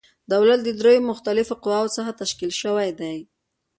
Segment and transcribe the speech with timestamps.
[0.33, 3.17] دولت له دریو مختلفو قواوو څخه تشکیل شوی دی.